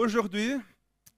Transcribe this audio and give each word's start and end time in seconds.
aujourd'hui, 0.00 0.56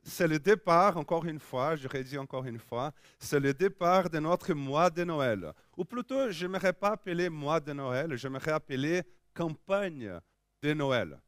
c'est 0.03 0.27
le 0.27 0.39
départ, 0.39 0.97
encore 0.97 1.25
une 1.25 1.39
fois, 1.39 1.77
je 1.77 1.87
redis 1.87 2.19
encore 2.19 2.45
une 2.45 2.59
fois, 2.59 2.93
c'est 3.19 3.39
le 3.39 3.55
départ 3.55 4.11
de 4.11 4.19
notre 4.19 4.53
mois 4.53 4.91
de 4.91 5.05
Noël. 5.05 5.53
Ou 5.77 5.85
plutôt, 5.85 6.31
je 6.31 6.45
n'aimerais 6.45 6.73
pas 6.73 6.91
appeler 6.91 7.29
mois 7.29 7.61
de 7.61 7.73
Noël, 7.73 8.17
j'aimerais 8.17 8.53
appeler 8.53 9.03
campagne 9.33 10.19
de 10.61 10.75
Noël. 10.75 11.21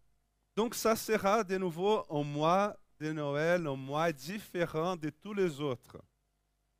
Donc 0.56 0.74
ça 0.74 0.96
sera 0.96 1.42
de 1.44 1.56
nouveau 1.56 2.04
un 2.10 2.22
mois 2.24 2.76
de 3.00 3.12
Noël, 3.12 3.66
un 3.66 3.76
mois 3.76 4.12
différent 4.12 4.96
de 4.96 5.10
tous 5.10 5.34
les 5.34 5.60
autres. 5.60 5.98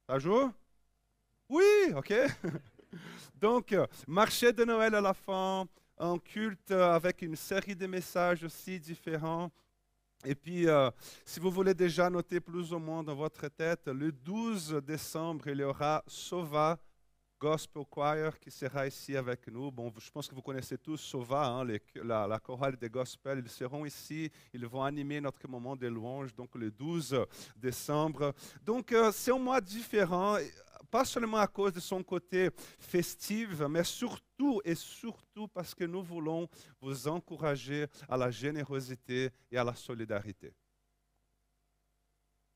Ça 0.09 0.19
joue? 0.19 0.53
Oui, 1.49 1.93
ok. 1.95 2.13
Donc, 3.41 3.75
marché 4.07 4.53
de 4.53 4.65
Noël 4.65 4.95
à 4.95 5.01
la 5.01 5.15
fin, 5.15 5.67
un 5.99 6.19
culte 6.19 6.71
avec 6.71 7.23
une 7.23 7.37
série 7.37 7.77
de 7.77 7.87
messages 7.87 8.43
aussi 8.45 8.79
différents. 8.79 9.51
Et 10.27 10.35
puis, 10.35 10.67
euh, 10.67 10.91
si 11.25 11.39
vous 11.39 11.51
voulez 11.51 11.75
déjà 11.75 12.09
noter 12.09 12.41
plus 12.41 12.73
ou 12.73 12.79
moins 12.79 13.03
dans 13.03 13.15
votre 13.15 13.47
tête, 13.49 13.89
le 13.89 14.11
12 14.11 14.81
décembre, 14.83 15.49
il 15.49 15.59
y 15.59 15.65
aura 15.65 16.03
Sova 16.07 16.79
Gospel 17.39 17.85
Choir 17.91 18.39
qui 18.39 18.51
sera 18.51 18.87
ici 18.87 19.15
avec 19.19 19.47
nous. 19.49 19.71
Bon, 19.71 19.93
je 19.99 20.11
pense 20.11 20.27
que 20.27 20.35
vous 20.35 20.41
connaissez 20.41 20.79
tous 20.79 20.97
Sova, 20.97 21.47
hein, 21.47 21.67
la, 22.03 22.39
chorale 22.39 22.77
des 22.77 22.89
gospels. 22.89 23.43
Ils 23.45 23.51
seront 23.51 23.85
ici, 23.85 24.31
ils 24.55 24.67
vont 24.67 24.83
animer 24.83 25.21
notre 25.21 25.47
moment 25.47 25.77
de 25.77 25.89
louange, 25.89 26.35
donc 26.35 26.55
le 26.55 26.71
12 26.71 27.27
décembre. 27.55 28.33
Donc, 28.65 28.93
euh, 28.93 29.13
c'est 29.13 29.31
un 29.31 29.39
mois 29.39 29.61
différent 29.61 30.39
pas 30.95 31.05
seulement 31.05 31.39
à 31.39 31.49
cause 31.49 31.73
de 31.73 31.81
son 31.81 32.05
côté 32.05 32.51
festif, 32.79 33.59
mais 33.69 33.83
surtout 33.83 34.61
et 34.65 34.77
surtout 34.77 35.49
parce 35.49 35.75
que 35.75 35.83
nous 35.83 36.05
voulons 36.05 36.49
vous 36.81 37.09
encourager 37.09 37.89
à 38.09 38.17
la 38.17 38.31
générosité 38.31 39.31
et 39.51 39.59
à 39.59 39.65
la 39.65 39.75
solidarité. 39.75 40.55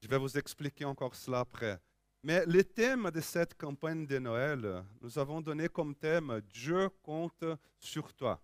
Je 0.00 0.06
vais 0.06 0.18
vous 0.18 0.38
expliquer 0.38 0.84
encore 0.84 1.16
cela 1.16 1.40
après. 1.40 1.80
Mais 2.22 2.46
le 2.46 2.62
thème 2.62 3.10
de 3.10 3.20
cette 3.20 3.56
campagne 3.56 4.06
de 4.06 4.20
Noël, 4.20 4.84
nous 5.00 5.18
avons 5.18 5.40
donné 5.40 5.68
comme 5.68 5.96
thème 5.96 6.40
Dieu 6.48 6.88
compte 7.02 7.44
sur 7.80 8.14
toi. 8.14 8.40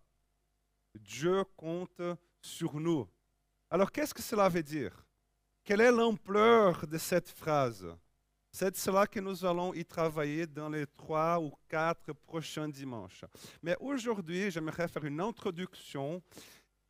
Dieu 0.97 1.45
compte 1.56 2.03
sur 2.41 2.81
nous. 2.81 3.06
Alors 3.70 3.92
qu'est-ce 3.92 4.12
que 4.12 4.23
cela 4.23 4.48
veut 4.48 4.64
dire? 4.64 5.06
Quelle 5.62 5.83
est 5.83 5.92
l'ampleur 5.92 6.84
de 6.84 6.98
cette 6.98 7.29
phrase? 7.29 7.97
C'est 8.57 8.77
cela 8.77 9.05
que 9.05 9.19
nous 9.19 9.45
allons 9.45 9.75
y 9.75 9.85
travailler 9.85 10.47
dans 10.47 10.69
les 10.69 10.87
trois 10.87 11.41
ou 11.41 11.51
quatre 11.69 12.13
prochains 12.13 12.69
dimanches. 12.69 13.25
Mais 13.61 13.77
aujourd'hui, 13.81 14.49
j'aimerais 14.49 14.87
faire 14.87 15.05
une 15.05 15.21
introduction 15.21 16.23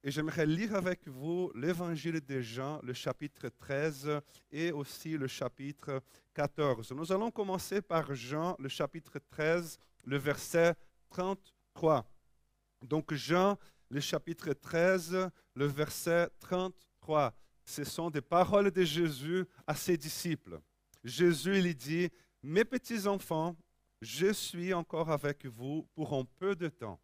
et 0.02 0.10
j'aimerais 0.10 0.44
lire 0.44 0.74
avec 0.74 1.08
vous 1.08 1.50
l'évangile 1.54 2.20
de 2.20 2.40
Jean, 2.42 2.80
le 2.82 2.92
chapitre 2.92 3.48
13 3.48 4.20
et 4.52 4.72
aussi 4.72 5.16
le 5.16 5.26
chapitre 5.26 6.02
14. 6.34 6.92
Nous 6.92 7.10
allons 7.10 7.30
commencer 7.30 7.80
par 7.80 8.14
Jean, 8.14 8.56
le 8.58 8.68
chapitre 8.68 9.18
13, 9.30 9.78
le 10.04 10.18
verset 10.18 10.74
33. 11.08 12.06
Donc 12.82 13.14
Jean, 13.14 13.56
le 13.88 14.00
chapitre 14.00 14.52
13, 14.52 15.30
le 15.54 15.64
verset 15.64 16.28
33. 16.40 17.34
Ce 17.64 17.84
sont 17.84 18.10
des 18.10 18.20
paroles 18.20 18.70
de 18.70 18.82
Jésus 18.82 19.46
à 19.66 19.74
ses 19.74 19.96
disciples. 19.96 20.60
Jésus 21.04 21.60
lui 21.60 21.74
dit, 21.74 22.10
mes 22.42 22.64
petits 22.64 23.06
enfants, 23.06 23.54
je 24.00 24.32
suis 24.32 24.72
encore 24.72 25.10
avec 25.10 25.46
vous 25.46 25.86
pour 25.94 26.14
un 26.14 26.24
peu 26.24 26.56
de 26.56 26.68
temps. 26.68 27.00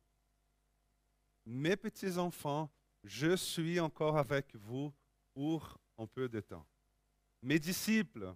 Mes 1.44 1.76
petits 1.76 2.16
enfants, 2.18 2.70
je 3.04 3.36
suis 3.36 3.78
encore 3.78 4.16
avec 4.16 4.56
vous 4.56 4.92
pour 5.34 5.78
un 5.98 6.06
peu 6.06 6.28
de 6.28 6.40
temps. 6.40 6.66
Mes 7.42 7.58
disciples, 7.58 8.34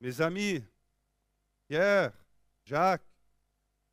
mes 0.00 0.20
amis, 0.20 0.62
Pierre, 1.66 2.12
Jacques, 2.64 3.02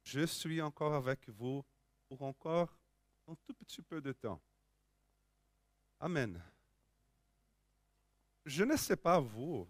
je 0.04 0.26
suis 0.26 0.62
encore 0.62 0.94
avec 0.94 1.30
vous 1.30 1.64
pour 2.08 2.22
encore 2.24 2.78
un 3.28 3.36
tout 3.36 3.54
petit 3.54 3.82
peu 3.82 4.02
de 4.02 4.12
temps. 4.12 4.42
Amen. 6.00 6.42
Je 8.46 8.64
ne 8.64 8.76
sais 8.76 8.98
pas 8.98 9.20
vous, 9.20 9.68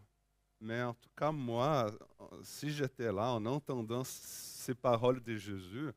mais 0.63 0.81
en 0.81 0.94
tout 0.94 1.09
cas, 1.16 1.31
moi, 1.31 1.91
si 2.41 2.69
j'étais 2.72 3.12
là 3.12 3.34
en 3.34 3.46
entendant 3.46 4.03
ces 4.06 4.74
paroles 4.74 5.22
de 5.22 5.35
Jésus, 5.35 5.91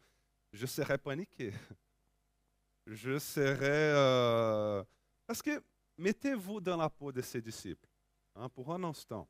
je 0.52 0.66
serais 0.66 0.98
paniqué. 0.98 1.52
Je 2.88 3.18
serais... 3.18 3.92
Euh, 3.96 4.84
parce 5.26 5.42
que 5.42 5.60
mettez-vous 5.98 6.60
dans 6.60 6.76
la 6.76 6.88
peau 6.88 7.10
de 7.10 7.20
ses 7.20 7.40
disciples, 7.40 7.88
hein, 8.36 8.48
pour 8.48 8.72
un 8.72 8.84
instant. 8.84 9.26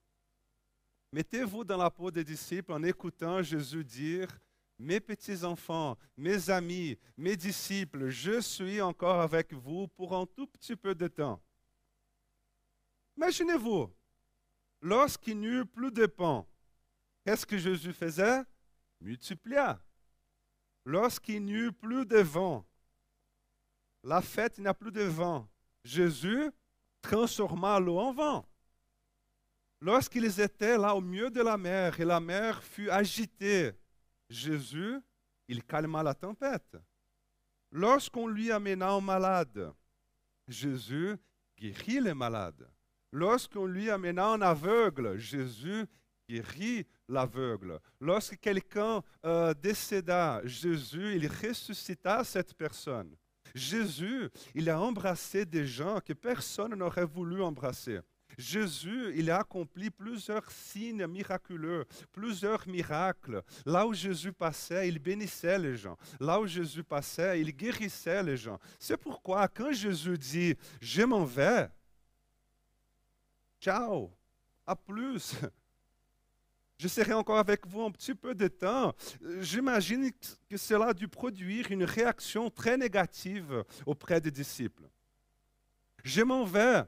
Mettez-vous 1.10 1.64
dans 1.64 1.78
la 1.78 1.90
peau 1.90 2.10
des 2.10 2.22
disciples 2.22 2.72
en 2.72 2.82
écoutant 2.82 3.42
Jésus 3.42 3.82
dire, 3.82 4.28
mes 4.78 5.00
petits-enfants, 5.00 5.96
mes 6.18 6.50
amis, 6.50 6.98
mes 7.16 7.34
disciples, 7.34 8.10
je 8.10 8.42
suis 8.42 8.78
encore 8.82 9.22
avec 9.22 9.54
vous 9.54 9.88
pour 9.88 10.14
un 10.14 10.26
tout 10.26 10.46
petit 10.46 10.76
peu 10.76 10.94
de 10.94 11.08
temps. 11.08 11.40
Imaginez-vous, 13.16 13.90
lorsqu'il 14.86 15.40
n'y 15.40 15.48
eut 15.48 15.66
plus 15.66 15.90
de 15.90 16.06
pain, 16.06 16.46
qu'est-ce 17.24 17.44
que 17.44 17.58
Jésus 17.58 17.92
faisait? 17.92 18.42
Multiplia. 19.00 19.80
Lorsqu'il 20.84 21.44
n'y 21.44 21.54
eut 21.54 21.72
plus 21.72 22.06
de 22.06 22.18
vent, 22.18 22.64
la 24.04 24.22
fête, 24.22 24.58
il 24.58 24.62
n'y 24.62 24.68
a 24.68 24.74
plus 24.74 24.92
de 24.92 25.02
vent. 25.02 25.48
Jésus 25.82 26.52
transforma 27.02 27.80
l'eau 27.80 27.98
en 27.98 28.12
vent. 28.12 28.48
Lorsqu'ils 29.80 30.40
étaient 30.40 30.78
là 30.78 30.94
au 30.94 31.00
milieu 31.00 31.30
de 31.30 31.42
la 31.42 31.58
mer 31.58 31.98
et 31.98 32.04
la 32.04 32.20
mer 32.20 32.62
fut 32.62 32.88
agitée, 32.88 33.72
Jésus, 34.30 35.00
il 35.48 35.64
calma 35.64 36.04
la 36.04 36.14
tempête. 36.14 36.76
Lorsqu'on 37.72 38.28
lui 38.28 38.52
amena 38.52 38.90
un 38.90 39.00
malade, 39.00 39.72
Jésus 40.46 41.16
guérit 41.58 42.00
les 42.00 42.14
malades. 42.14 42.70
Lorsqu'on 43.16 43.64
lui 43.64 43.88
amena 43.88 44.26
un 44.26 44.42
aveugle, 44.42 45.16
Jésus 45.16 45.86
guérit 46.28 46.86
l'aveugle. 47.08 47.80
Lorsque 47.98 48.38
quelqu'un 48.38 49.02
euh, 49.24 49.54
décéda, 49.54 50.42
Jésus, 50.44 51.16
il 51.16 51.26
ressuscita 51.26 52.22
cette 52.24 52.52
personne. 52.52 53.16
Jésus, 53.54 54.28
il 54.54 54.68
a 54.68 54.78
embrassé 54.78 55.46
des 55.46 55.66
gens 55.66 55.98
que 56.04 56.12
personne 56.12 56.74
n'aurait 56.74 57.06
voulu 57.06 57.42
embrasser. 57.42 58.00
Jésus, 58.36 59.14
il 59.16 59.30
a 59.30 59.38
accompli 59.38 59.88
plusieurs 59.88 60.50
signes 60.50 61.06
miraculeux, 61.06 61.86
plusieurs 62.12 62.68
miracles. 62.68 63.42
Là 63.64 63.86
où 63.86 63.94
Jésus 63.94 64.34
passait, 64.34 64.90
il 64.90 64.98
bénissait 64.98 65.58
les 65.58 65.78
gens. 65.78 65.96
Là 66.20 66.38
où 66.38 66.46
Jésus 66.46 66.84
passait, 66.84 67.40
il 67.40 67.56
guérissait 67.56 68.22
les 68.22 68.36
gens. 68.36 68.58
C'est 68.78 68.98
pourquoi 68.98 69.48
quand 69.48 69.72
Jésus 69.72 70.18
dit, 70.18 70.54
je 70.82 71.00
m'en 71.00 71.24
vais, 71.24 71.70
Ciao, 73.66 74.12
à 74.64 74.76
plus. 74.76 75.34
Je 76.78 76.86
serai 76.86 77.14
encore 77.14 77.38
avec 77.38 77.66
vous 77.66 77.82
un 77.82 77.90
petit 77.90 78.14
peu 78.14 78.32
de 78.32 78.46
temps. 78.46 78.94
J'imagine 79.40 80.12
que 80.48 80.56
cela 80.56 80.90
a 80.90 80.94
dû 80.94 81.08
produire 81.08 81.72
une 81.72 81.82
réaction 81.82 82.48
très 82.48 82.76
négative 82.76 83.64
auprès 83.84 84.20
des 84.20 84.30
disciples. 84.30 84.88
Je 86.04 86.22
m'en 86.22 86.44
vais. 86.44 86.84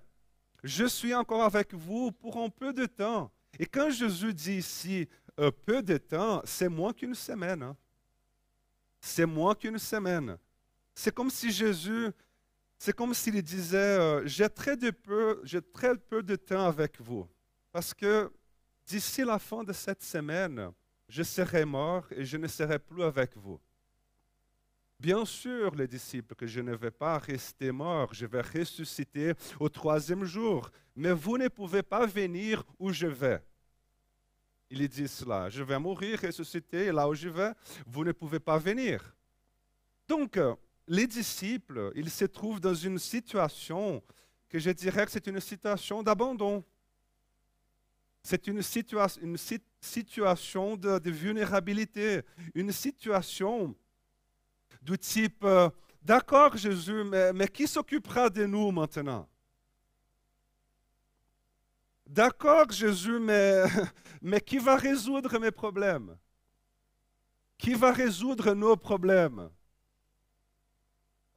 Je 0.63 0.85
suis 0.85 1.13
encore 1.13 1.43
avec 1.43 1.75
vous 1.75 2.13
pour 2.13 2.37
un 2.37 2.49
peu 2.49 2.73
de 2.73 2.87
temps. 2.87 3.33
Et 3.59 3.67
quand 3.67 3.91
Jésus 3.91 4.33
dit 4.33 4.59
ici 4.59 5.09
un 5.37 5.51
peu 5.51 5.83
de 5.83 5.97
temps, 5.97 6.43
c'est 6.45 6.69
moins 6.69 6.93
qu'une 6.93 7.17
semaine. 7.17 7.65
Hein. 7.65 7.77
C'est 9.01 9.27
moins 9.27 9.57
qu'une 9.57 9.81
semaine. 9.81 10.39
C'est 10.95 11.13
comme 11.13 11.31
si 11.31 11.51
Jésus 11.51 12.13
c'est 12.79 12.95
comme 12.95 13.13
s'il 13.13 13.43
disait, 13.43 13.77
euh, 13.77 14.25
j'ai 14.25 14.49
très, 14.49 14.77
peu, 14.77 15.43
de 16.23 16.37
temps 16.37 16.67
avec 16.67 17.01
vous, 17.01 17.27
parce 17.73 17.93
que 17.93 18.33
d'ici 18.87 19.25
la 19.25 19.41
fin 19.41 19.65
de 19.65 19.73
cette 19.73 20.03
semaine, 20.03 20.71
je 21.09 21.25
serai 21.25 21.65
mort 21.65 22.07
et 22.13 22.25
je 22.25 22.37
ne 22.37 22.47
serai 22.47 22.79
plus 22.79 23.03
avec 23.03 23.37
vous. 23.37 23.61
Bien 25.01 25.25
sûr, 25.25 25.75
les 25.75 25.89
disciples, 25.89 26.35
que 26.37 26.47
je 26.47 26.61
ne 26.61 26.75
vais 26.75 26.91
pas 26.91 27.19
rester 27.19 27.73
mort, 27.73 28.15
je 28.15 28.27
vais 28.27 28.43
ressusciter 28.43 29.33
au 29.59 29.69
troisième 29.69 30.25
jour, 30.25 30.71
mais 30.95 31.13
vous 31.13 31.37
ne 31.37 31.49
pouvez 31.49 31.83
pas 31.83 32.07
venir 32.07 32.65
où 32.79 32.93
je 32.93 33.07
vais. 33.09 33.43
Il 34.71 34.87
dit 34.89 35.09
cela, 35.09 35.49
je 35.49 35.63
vais 35.63 35.79
mourir, 35.79 36.21
ressusciter, 36.21 36.93
là 36.93 37.09
où 37.09 37.15
je 37.15 37.29
vais, 37.29 37.53
vous 37.87 38.05
ne 38.05 38.13
pouvez 38.13 38.39
pas 38.39 38.59
venir. 38.59 39.17
Donc, 40.07 40.37
euh, 40.37 40.55
les 40.89 41.07
disciples, 41.07 41.93
ils 41.95 42.11
se 42.11 42.25
trouvent 42.25 42.61
dans 42.61 42.75
une 42.75 42.99
situation 42.99 44.03
que 44.49 44.59
je 44.59 44.71
dirais 44.71 45.05
que 45.05 45.13
c'est 45.13 45.27
une 45.27 45.41
situation 45.41 46.03
d'abandon. 46.03 46.65
C'est 48.23 48.47
une, 48.47 48.63
situation 48.63 49.17
de, 50.77 51.11
vulnérabilité, 51.11 52.23
une 52.55 52.73
situation 52.73 53.75
du 54.83 54.99
type, 54.99 55.45
euh, 55.45 55.71
d'accord 56.03 56.57
Jésus, 56.57 57.05
mais, 57.05 57.33
mais 57.33 57.49
qui 57.49 57.67
s'occupera 57.67 58.29
de 58.29 58.45
nous 58.45 58.71
maintenant 58.71 59.29
D'accord, 62.09 62.71
Jésus, 62.71 63.19
mais, 63.19 63.65
mais 64.23 64.41
qui 64.41 64.57
va 64.57 64.77
résoudre 64.77 65.39
mes 65.39 65.51
problèmes? 65.51 66.17
Qui 67.59 67.75
va 67.75 67.93
résoudre 67.93 68.55
nos 68.55 68.77
problèmes? 68.77 69.51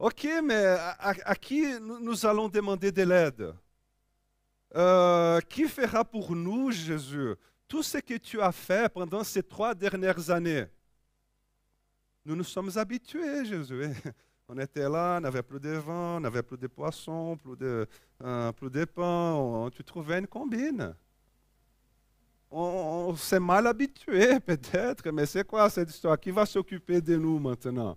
Ok, 0.02 0.26
mais 0.42 0.56
à, 0.98 1.36
qui 1.36 1.64
nous 1.80 2.26
allons 2.26 2.48
demander 2.48 2.90
de 2.90 3.02
l'aide? 3.04 3.54
Euh, 4.74 5.40
Qui 5.42 5.68
fera 5.68 6.04
pour 6.04 6.34
nous, 6.34 6.72
Jésus, 6.72 7.36
tout 7.68 7.84
ce 7.84 7.98
que 7.98 8.16
tu 8.16 8.40
as 8.40 8.50
fait 8.50 8.92
pendant 8.92 9.22
ces 9.22 9.44
trois 9.44 9.76
dernières 9.76 10.28
années? 10.28 10.66
Nous 12.24 12.34
nous 12.34 12.42
sommes 12.42 12.76
habitués, 12.76 13.44
Jésus. 13.44 13.84
On 14.48 14.58
était 14.58 14.88
là, 14.88 15.18
on 15.18 15.20
n'avait 15.20 15.42
plus 15.42 15.60
de 15.60 15.70
vin, 15.70 16.16
on 16.16 16.20
n'avait 16.20 16.42
plus 16.42 16.58
de 16.58 16.66
poissons, 16.66 17.36
plus 17.36 17.56
de, 17.56 17.86
euh, 18.24 18.50
plus 18.50 18.70
de 18.70 18.84
pain. 18.84 19.70
tu 19.72 19.84
trouvais 19.84 20.18
une 20.18 20.26
combine. 20.26 20.96
On, 22.50 23.06
on 23.10 23.16
s'est 23.16 23.38
mal 23.38 23.68
habitué, 23.68 24.40
peut-être, 24.44 25.08
mais 25.12 25.26
c'est 25.26 25.46
quoi 25.46 25.70
cette 25.70 25.90
histoire? 25.90 26.18
Qui 26.18 26.32
va 26.32 26.44
s'occuper 26.44 27.00
de 27.00 27.16
nous 27.16 27.38
maintenant? 27.38 27.96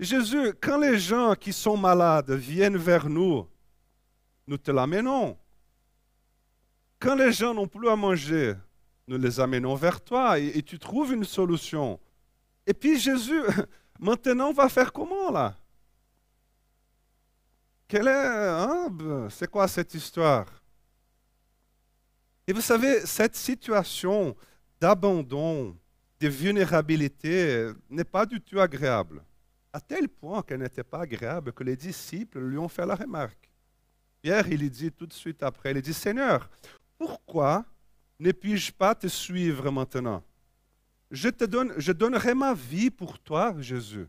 Jésus, 0.00 0.54
quand 0.60 0.78
les 0.78 0.98
gens 0.98 1.34
qui 1.34 1.52
sont 1.52 1.76
malades 1.76 2.30
viennent 2.30 2.76
vers 2.76 3.08
nous, 3.08 3.48
nous 4.46 4.56
te 4.56 4.70
l'amenons. 4.70 5.36
Quand 7.00 7.16
les 7.16 7.32
gens 7.32 7.52
n'ont 7.52 7.66
plus 7.66 7.88
à 7.88 7.96
manger, 7.96 8.54
nous 9.08 9.18
les 9.18 9.40
amenons 9.40 9.74
vers 9.74 10.00
toi 10.00 10.38
et, 10.38 10.62
tu 10.62 10.78
trouves 10.78 11.12
une 11.12 11.24
solution. 11.24 11.98
Et 12.66 12.74
puis 12.74 12.98
Jésus, 12.98 13.42
maintenant, 13.98 14.48
on 14.48 14.52
va 14.52 14.68
faire 14.68 14.92
comment 14.92 15.30
là? 15.30 15.56
Quelle 17.88 18.08
est, 18.08 18.26
hein, 18.26 18.88
c'est 19.30 19.50
quoi 19.50 19.66
cette 19.66 19.94
histoire? 19.94 20.46
Et 22.46 22.52
vous 22.52 22.60
savez, 22.60 23.00
cette 23.06 23.34
situation 23.34 24.36
d'abandon, 24.80 25.76
de 26.20 26.28
vulnérabilité 26.28 27.70
n'est 27.88 28.04
pas 28.04 28.26
du 28.26 28.40
tout 28.40 28.60
agréable 28.60 29.22
à 29.78 29.80
tel 29.80 30.08
point 30.08 30.42
qu'elle 30.42 30.58
n'était 30.58 30.82
pas 30.82 31.02
agréable 31.02 31.52
que 31.52 31.62
les 31.62 31.76
disciples 31.76 32.40
lui 32.40 32.58
ont 32.58 32.68
fait 32.68 32.84
la 32.84 32.96
remarque. 32.96 33.48
Pierre, 34.20 34.48
il 34.48 34.68
dit 34.68 34.90
tout 34.90 35.06
de 35.06 35.12
suite 35.12 35.40
après, 35.44 35.70
il 35.70 35.80
dit, 35.80 35.94
Seigneur, 35.94 36.50
pourquoi 36.98 37.64
ne 38.18 38.32
puis-je 38.32 38.72
pas 38.72 38.96
te 38.96 39.06
suivre 39.06 39.70
maintenant? 39.70 40.24
Je, 41.12 41.28
te 41.28 41.44
donne, 41.44 41.72
je 41.76 41.92
donnerai 41.92 42.34
ma 42.34 42.54
vie 42.54 42.90
pour 42.90 43.20
toi, 43.20 43.54
Jésus. 43.60 44.08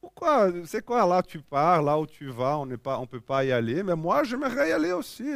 Pourquoi 0.00 0.50
C'est 0.66 0.84
quoi 0.84 1.06
là 1.06 1.22
tu 1.22 1.40
pars, 1.40 1.80
là 1.80 1.96
où 1.96 2.04
tu 2.04 2.28
vas, 2.28 2.58
on 2.58 2.66
ne 2.66 2.74
peut 2.74 3.20
pas 3.20 3.44
y 3.44 3.52
aller, 3.52 3.84
mais 3.84 3.94
moi 3.94 4.24
j'aimerais 4.24 4.70
y 4.70 4.72
aller 4.72 4.90
aussi. 4.90 5.28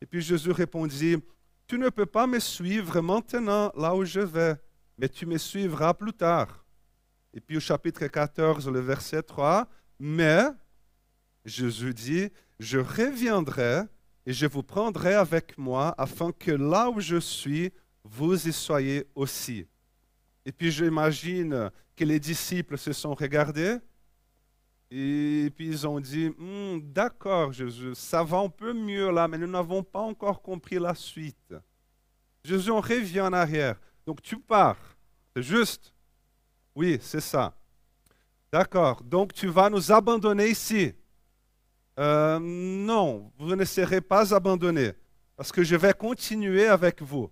Et 0.00 0.06
puis 0.06 0.22
Jésus 0.22 0.52
répondit, 0.52 1.18
tu 1.66 1.76
ne 1.76 1.90
peux 1.90 2.06
pas 2.06 2.26
me 2.26 2.38
suivre 2.38 3.02
maintenant 3.02 3.70
là 3.76 3.94
où 3.94 4.06
je 4.06 4.20
vais, 4.20 4.56
mais 4.96 5.08
tu 5.10 5.26
me 5.26 5.36
suivras 5.36 5.92
plus 5.92 6.14
tard. 6.14 6.64
Et 7.32 7.40
puis 7.40 7.56
au 7.56 7.60
chapitre 7.60 8.06
14, 8.06 8.68
le 8.68 8.80
verset 8.80 9.22
3, 9.22 9.68
mais 9.98 10.44
Jésus 11.44 11.94
dit, 11.94 12.28
je 12.58 12.78
reviendrai 12.78 13.82
et 14.26 14.32
je 14.32 14.46
vous 14.46 14.62
prendrai 14.62 15.14
avec 15.14 15.56
moi 15.56 15.94
afin 15.96 16.32
que 16.32 16.50
là 16.50 16.90
où 16.90 17.00
je 17.00 17.16
suis, 17.16 17.72
vous 18.04 18.48
y 18.48 18.52
soyez 18.52 19.06
aussi. 19.14 19.66
Et 20.44 20.52
puis 20.52 20.70
j'imagine 20.70 21.70
que 21.96 22.04
les 22.04 22.18
disciples 22.18 22.78
se 22.78 22.92
sont 22.92 23.14
regardés 23.14 23.78
et 24.90 25.52
puis 25.54 25.68
ils 25.68 25.86
ont 25.86 26.00
dit, 26.00 26.30
hmm, 26.30 26.80
d'accord 26.80 27.52
Jésus, 27.52 27.94
ça 27.94 28.24
va 28.24 28.38
un 28.38 28.48
peu 28.48 28.72
mieux 28.72 29.10
là, 29.12 29.28
mais 29.28 29.38
nous 29.38 29.46
n'avons 29.46 29.84
pas 29.84 30.00
encore 30.00 30.42
compris 30.42 30.80
la 30.80 30.94
suite. 30.94 31.54
Jésus, 32.44 32.70
on 32.70 32.80
revient 32.80 33.20
en 33.20 33.32
arrière. 33.32 33.76
Donc 34.04 34.20
tu 34.20 34.38
pars, 34.38 34.78
c'est 35.34 35.42
juste. 35.42 35.94
Oui, 36.74 36.98
c'est 37.00 37.20
ça. 37.20 37.54
D'accord. 38.52 39.02
Donc 39.02 39.32
tu 39.32 39.46
vas 39.46 39.70
nous 39.70 39.92
abandonner 39.92 40.48
ici. 40.48 40.94
Euh, 41.98 42.38
non, 42.40 43.32
vous 43.38 43.54
ne 43.54 43.64
serez 43.64 44.00
pas 44.00 44.34
abandonnés 44.34 44.92
parce 45.36 45.52
que 45.52 45.62
je 45.62 45.76
vais 45.76 45.92
continuer 45.92 46.66
avec 46.66 47.02
vous. 47.02 47.30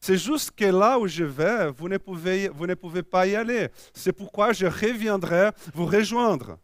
C'est 0.00 0.16
juste 0.16 0.52
que 0.52 0.64
là 0.64 0.98
où 0.98 1.06
je 1.06 1.24
vais, 1.24 1.70
vous 1.70 1.88
ne 1.88 1.98
pouvez, 1.98 2.48
vous 2.48 2.66
ne 2.66 2.74
pouvez 2.74 3.02
pas 3.02 3.26
y 3.26 3.34
aller. 3.34 3.68
C'est 3.92 4.12
pourquoi 4.12 4.52
je 4.52 4.66
reviendrai 4.66 5.50
vous 5.74 5.86
rejoindre. 5.86 6.58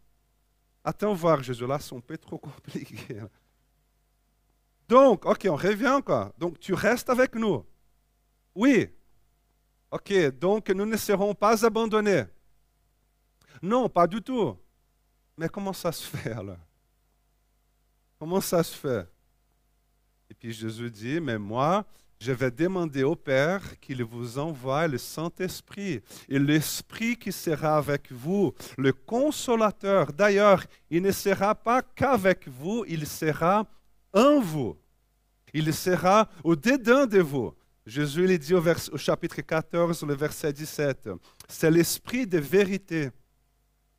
Attends 0.84 1.14
voir, 1.14 1.42
Jésus, 1.42 1.66
là, 1.66 1.78
c'est 1.78 1.94
un 1.94 2.00
peu 2.00 2.16
trop 2.16 2.38
compliqué. 2.38 3.20
Donc, 4.88 5.24
ok, 5.24 5.46
on 5.50 5.56
revient 5.56 6.00
quoi. 6.04 6.32
Donc, 6.38 6.60
tu 6.60 6.74
restes 6.74 7.08
avec 7.10 7.34
nous. 7.34 7.64
Oui, 8.54 8.88
Ok, 9.94 10.12
donc 10.40 10.70
nous 10.70 10.86
ne 10.86 10.96
serons 10.96 11.32
pas 11.32 11.64
abandonnés. 11.64 12.24
Non, 13.62 13.88
pas 13.88 14.08
du 14.08 14.20
tout. 14.20 14.56
Mais 15.38 15.48
comment 15.48 15.72
ça 15.72 15.92
se 15.92 16.04
fait 16.04 16.32
alors? 16.32 16.58
Comment 18.18 18.40
ça 18.40 18.60
se 18.64 18.76
fait? 18.76 19.08
Et 20.28 20.34
puis 20.34 20.52
Jésus 20.52 20.90
dit, 20.90 21.20
mais 21.20 21.38
moi, 21.38 21.84
je 22.18 22.32
vais 22.32 22.50
demander 22.50 23.04
au 23.04 23.14
Père 23.14 23.78
qu'il 23.78 24.02
vous 24.02 24.36
envoie 24.36 24.88
le 24.88 24.98
Saint-Esprit 24.98 26.02
et 26.28 26.40
l'Esprit 26.40 27.16
qui 27.16 27.30
sera 27.30 27.76
avec 27.76 28.10
vous, 28.10 28.52
le 28.76 28.92
consolateur. 28.92 30.12
D'ailleurs, 30.12 30.64
il 30.90 31.02
ne 31.02 31.12
sera 31.12 31.54
pas 31.54 31.82
qu'avec 31.82 32.48
vous, 32.48 32.84
il 32.88 33.06
sera 33.06 33.64
en 34.12 34.40
vous. 34.40 34.76
Il 35.52 35.72
sera 35.72 36.28
au-dedans 36.42 37.06
de 37.06 37.20
vous. 37.20 37.54
Jésus 37.86 38.26
lui 38.26 38.38
dit 38.38 38.54
au, 38.54 38.62
au, 38.62 38.96
chapitre 38.96 39.42
14, 39.42 40.04
le 40.04 40.14
verset 40.14 40.52
17, 40.52 41.10
c'est 41.48 41.70
l'esprit 41.70 42.26
de 42.26 42.38
vérité. 42.38 43.10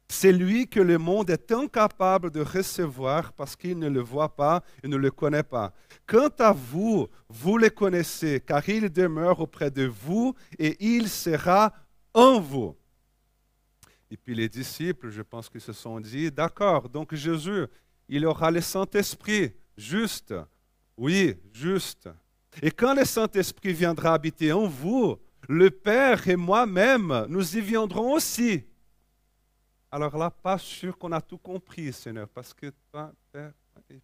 C'est 0.07 0.31
lui 0.31 0.67
que 0.67 0.79
le 0.79 0.97
monde 0.97 1.29
est 1.29 1.51
incapable 1.51 2.29
de 2.29 2.41
recevoir 2.41 3.33
parce 3.33 3.55
qu'il 3.55 3.79
ne 3.79 3.89
le 3.89 4.01
voit 4.01 4.35
pas 4.35 4.63
et 4.83 4.87
ne 4.87 4.97
le 4.97 5.09
connaît 5.09 5.43
pas. 5.43 5.73
Quant 6.05 6.29
à 6.39 6.51
vous, 6.51 7.07
vous 7.29 7.57
le 7.57 7.69
connaissez, 7.69 8.39
car 8.39 8.67
il 8.69 8.91
demeure 8.91 9.39
auprès 9.39 9.71
de 9.71 9.85
vous 9.85 10.35
et 10.59 10.77
il 10.79 11.09
sera 11.09 11.73
en 12.13 12.39
vous. 12.39 12.75
Et 14.11 14.17
puis 14.17 14.35
les 14.35 14.47
disciples, 14.47 15.09
je 15.09 15.23
pense 15.23 15.49
qu'ils 15.49 15.61
se 15.61 15.73
sont 15.73 15.99
dit, 15.99 16.31
d'accord, 16.31 16.87
donc 16.89 17.15
Jésus, 17.15 17.65
il 18.07 18.25
aura 18.25 18.51
le 18.51 18.61
Saint-Esprit, 18.61 19.53
juste. 19.75 20.33
Oui, 20.97 21.35
juste. 21.51 22.07
Et 22.61 22.71
quand 22.71 22.93
le 22.93 23.05
Saint-Esprit 23.05 23.73
viendra 23.73 24.13
habiter 24.13 24.51
en 24.51 24.67
vous, 24.67 25.17
le 25.47 25.69
Père 25.69 26.27
et 26.27 26.35
moi-même, 26.35 27.25
nous 27.29 27.57
y 27.57 27.61
viendrons 27.61 28.13
aussi. 28.13 28.63
Alors 29.91 30.17
là, 30.17 30.29
pas 30.29 30.57
sûr 30.57 30.97
qu'on 30.97 31.11
a 31.11 31.21
tout 31.21 31.37
compris, 31.37 31.93
Seigneur, 31.93 32.27
parce 32.29 32.53
que 32.53 32.67
et 33.89 34.01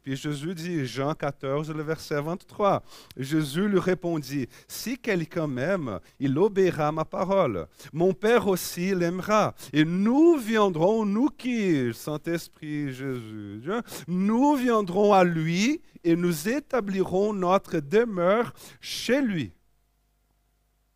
puis 0.00 0.16
Jésus 0.16 0.54
dit, 0.54 0.86
Jean 0.86 1.14
14, 1.14 1.70
le 1.70 1.82
verset 1.82 2.20
23, 2.20 2.82
Jésus 3.16 3.68
lui 3.68 3.78
répondit, 3.78 4.48
si 4.66 4.98
quelqu'un 4.98 5.46
m'aime, 5.46 6.00
il 6.18 6.36
obéira 6.36 6.88
à 6.88 6.92
ma 6.92 7.04
parole. 7.04 7.68
Mon 7.92 8.12
Père 8.12 8.48
aussi 8.48 8.92
l'aimera. 8.92 9.54
Et 9.72 9.84
nous 9.84 10.36
viendrons, 10.36 11.04
nous 11.04 11.28
qui, 11.28 11.94
Saint-Esprit, 11.94 12.92
Jésus, 12.92 13.62
nous 14.08 14.56
viendrons 14.56 15.12
à 15.12 15.22
lui 15.22 15.80
et 16.02 16.16
nous 16.16 16.48
établirons 16.48 17.32
notre 17.32 17.78
demeure 17.78 18.52
chez 18.80 19.22
lui. 19.22 19.52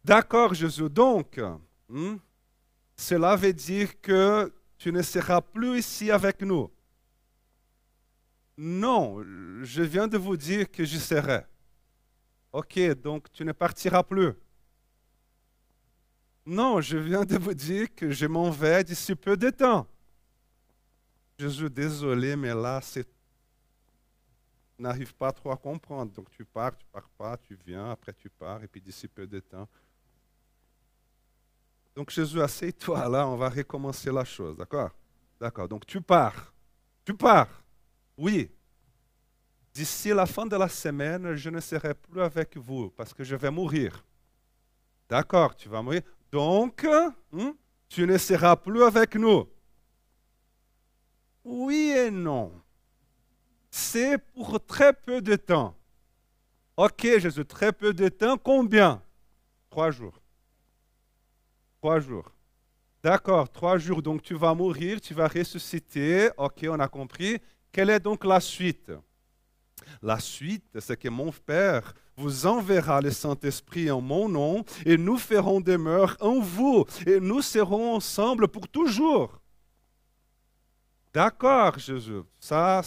D'accord, 0.05 0.55
Jésus. 0.55 0.89
Donc, 0.91 1.41
hmm, 1.89 2.17
cela 2.97 3.37
veut 3.37 3.53
dire 3.53 4.01
que 4.01 4.53
tu 4.77 4.93
ne 4.93 5.03
seras 5.03 5.41
plus 5.41 5.79
ici 5.79 6.11
avec 6.11 6.43
nous. 6.43 6.69
Non, 8.61 9.23
je 9.63 9.83
viens 9.83 10.09
de 10.09 10.19
vous 10.19 10.37
dire 10.37 10.69
que 10.69 10.85
je 10.85 10.99
serai. 10.99 11.47
Ok, 12.53 12.77
donc 13.01 13.31
tu 13.31 13.45
ne 13.45 13.53
partiras 13.53 14.03
plus. 14.03 14.33
Non, 16.45 16.81
je 16.81 16.99
viens 16.99 17.25
de 17.25 17.39
vous 17.39 17.55
dire 17.55 17.95
que 17.95 18.11
je 18.11 18.27
m'en 18.27 18.51
vais 18.51 18.83
d'ici 18.83 19.15
peu 19.15 19.37
de 19.37 19.51
temps. 19.51 19.87
Jésus, 21.39 21.71
désolé, 21.71 22.35
mais 22.35 22.53
là, 22.53 22.81
c'est 22.83 23.07
n'arrive 24.77 25.15
pas 25.15 25.31
trop 25.31 25.53
à 25.53 25.57
comprendre. 25.57 26.13
Donc 26.13 26.29
tu 26.31 26.45
pars, 26.45 26.77
tu 26.77 26.87
pars 26.93 27.09
pas, 27.11 27.37
tu 27.37 27.57
viens, 27.65 27.91
après 27.91 28.13
tu 28.13 28.29
pars, 28.29 28.63
et 28.63 28.67
puis 28.67 28.81
d'ici 28.81 29.07
peu 29.07 29.27
de 29.27 29.39
temps. 29.39 29.69
Donc 31.95 32.11
Jésus, 32.11 32.41
assieds-toi 32.41 33.09
là, 33.09 33.27
on 33.29 33.37
va 33.37 33.49
recommencer 33.49 34.11
la 34.11 34.25
chose, 34.25 34.57
d'accord? 34.57 34.91
D'accord, 35.41 35.69
donc 35.69 35.87
tu 35.87 36.01
pars. 36.01 36.53
Tu 37.05 37.15
pars. 37.15 37.49
Oui. 38.19 38.51
D'ici 39.73 40.09
la 40.09 40.27
fin 40.27 40.45
de 40.45 40.57
la 40.57 40.69
semaine, 40.69 41.37
je 41.37 41.51
ne 41.51 41.61
serai 41.61 41.95
plus 41.95 42.21
avec 42.21 42.57
vous 42.57 42.91
parce 42.91 43.15
que 43.15 43.23
je 43.23 43.37
vais 43.37 43.51
mourir. 43.51 44.05
D'accord, 45.09 45.55
tu 45.55 45.69
vas 45.69 45.81
mourir. 45.81 46.03
Donc, 46.33 46.87
hmm, 47.31 47.51
tu 47.89 48.07
ne 48.07 48.19
seras 48.19 48.57
plus 48.57 48.83
avec 48.83 49.15
nous. 49.15 49.49
Oui 51.45 51.95
et 51.97 52.11
non. 52.11 52.53
c'est 53.71 54.19
pour 54.19 54.63
très 54.67 54.93
peu 54.93 55.23
de 55.23 55.37
temps. 55.37 55.75
Ok, 56.77 57.03
Jésus, 57.19 57.45
très 57.45 57.73
peu 57.73 57.95
de 57.95 58.09
temps, 58.09 58.37
combien? 58.37 59.01
Trois 59.71 59.91
jours. 59.91 60.21
Trois 61.81 62.01
jours. 62.01 62.31
D'accord, 63.03 63.49
trois 63.51 63.79
jours, 63.79 64.03
donc 64.03 64.23
tu 64.23 64.35
vas 64.35 64.55
mourir, 64.55 65.01
tu 65.01 65.15
vas 65.15 65.29
ressusciter. 65.29 66.31
Ok, 66.37 66.67
on 66.69 66.81
a 66.81 66.89
compris. 66.89 67.41
Quelle 67.73 67.91
est 67.91 68.01
donc 68.01 68.25
la 68.25 68.41
suite? 68.41 68.93
La 70.03 70.19
suite, 70.19 70.79
c'est 70.81 70.97
que 70.97 71.09
mon 71.09 71.33
Père 71.33 71.95
vous 72.17 72.47
enverra 72.47 73.01
le 73.01 73.11
Saint-Esprit 73.11 73.91
en 73.91 74.01
mon 74.01 74.29
nom 74.29 74.65
et 74.85 74.97
nous 74.97 75.19
ferons 75.19 75.61
demeure 75.61 76.17
en 76.21 76.41
vous 76.41 76.85
et 77.07 77.21
nous 77.21 77.43
serons 77.43 77.95
ensemble 77.95 78.49
pour 78.49 78.69
toujours. 78.69 79.41
D'accord, 81.13 81.79
Jésus, 81.79 82.23
ça, 82.39 82.83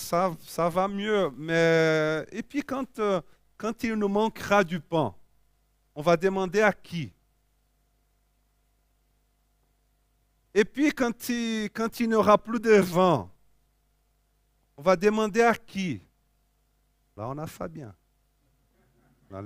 va 0.69 0.88
mieux. 0.88 1.31
Mais 1.38 2.25
et 2.31 2.43
puis 2.43 2.61
quand, 2.61 3.00
euh, 3.00 3.21
quand 3.57 3.83
il 3.83 3.93
nous 3.95 4.07
manquera 4.07 4.63
du 4.63 4.79
pain, 4.79 5.15
on 5.95 6.01
va 6.01 6.15
demander 6.17 6.61
à 6.61 6.71
qui? 6.71 7.11
Et 10.53 10.65
puis 10.65 10.91
quand 10.91 11.29
il, 11.29 11.69
quand 11.73 12.00
il 12.00 12.09
n'y 12.09 12.15
aura 12.15 12.38
plus 12.38 12.59
de 12.59 12.75
vent, 12.75 13.30
on 14.81 14.83
va 14.83 14.95
demander 14.95 15.43
à 15.43 15.53
qui? 15.53 16.01
Là, 17.15 17.29
on 17.29 17.38
a 17.38 17.45
Fabien. 17.45 17.93
On 19.29 19.45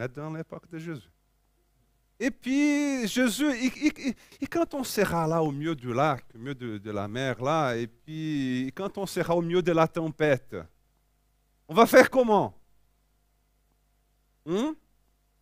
est 0.00 0.08
dans 0.08 0.32
l'époque 0.32 0.68
de 0.68 0.78
Jésus. 0.80 1.08
Et 2.18 2.32
puis 2.32 3.06
Jésus, 3.06 3.46
et, 4.40 4.46
quand 4.48 4.74
on 4.74 4.82
sera 4.82 5.28
là 5.28 5.40
au 5.40 5.52
milieu 5.52 5.76
du 5.76 5.94
lac, 5.94 6.24
au 6.34 6.38
milieu 6.38 6.56
de, 6.56 6.90
la 6.90 7.06
mer, 7.06 7.40
là, 7.40 7.76
et 7.76 7.86
puis 7.86 8.72
quand 8.74 8.98
on 8.98 9.06
sera 9.06 9.36
au 9.36 9.42
milieu 9.42 9.62
de 9.62 9.70
la 9.70 9.86
tempête, 9.86 10.56
on 11.68 11.74
va 11.74 11.86
faire 11.86 12.10
comment? 12.10 12.52
Hein? 14.44 14.74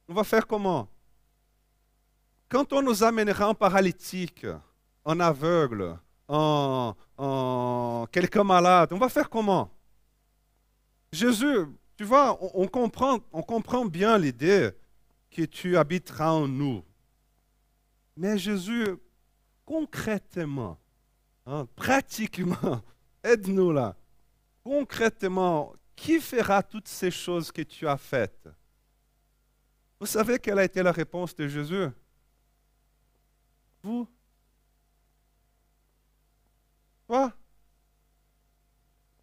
On 0.07 0.13
va 0.13 0.25
faire 0.25 0.47
comment? 0.47 0.91
Quand 2.51 2.71
on 2.75 2.83
nous 2.83 3.03
amènera 3.03 3.49
en 3.49 3.55
paralytique, 3.55 4.47
en 5.07 5.21
aveugle, 5.21 5.99
en, 6.29 6.95
quelqu'un 7.17 8.45
malade, 8.45 8.93
on 8.93 8.99
va 8.99 9.09
faire 9.09 9.29
comment? 9.29 9.71
Jésus, 11.13 11.67
tu 11.97 12.05
vois, 12.05 12.39
on, 12.55 12.67
comprend, 12.67 13.21
on 13.33 13.43
comprend 13.43 13.85
bien 13.85 14.19
l'idée 14.19 14.71
que 15.31 15.43
tu 15.43 15.77
habiteras 15.77 16.33
en 16.33 16.49
nous. 16.49 16.85
Mais 18.17 18.37
Jésus, 18.37 18.97
concrètement, 19.65 20.79
hein, 21.47 21.67
pratiquement, 21.77 22.83
aide-nous 23.23 23.73
là. 23.73 23.97
Concrètement, 24.63 25.73
qui 25.95 26.21
fera 26.21 26.63
toutes 26.63 26.89
ces 26.89 27.11
choses 27.11 27.53
que 27.53 27.63
tu 27.63 27.87
as 27.87 27.97
faites? 27.97 28.49
Vous 30.01 30.07
savez 30.07 30.39
quelle 30.39 30.59
a 30.59 30.65
été 30.65 30.83
la 30.83 30.93
réponse 30.93 31.35
de 31.35 31.47
Jésus? 31.47 31.87
Vous 33.83 34.09
Toi 37.07 37.33